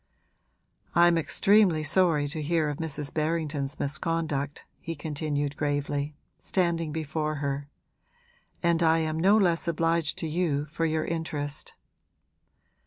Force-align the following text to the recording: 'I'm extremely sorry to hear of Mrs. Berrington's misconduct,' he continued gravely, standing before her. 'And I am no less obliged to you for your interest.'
'I'm 0.95 1.15
extremely 1.15 1.83
sorry 1.83 2.27
to 2.29 2.41
hear 2.41 2.69
of 2.69 2.79
Mrs. 2.79 3.13
Berrington's 3.13 3.79
misconduct,' 3.79 4.65
he 4.79 4.95
continued 4.95 5.55
gravely, 5.55 6.15
standing 6.39 6.91
before 6.91 7.35
her. 7.35 7.69
'And 8.63 8.81
I 8.81 8.97
am 8.97 9.19
no 9.19 9.37
less 9.37 9.67
obliged 9.67 10.17
to 10.17 10.27
you 10.27 10.65
for 10.71 10.85
your 10.87 11.05
interest.' 11.05 11.75